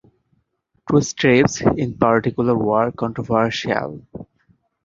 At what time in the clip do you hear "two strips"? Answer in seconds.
0.89-1.61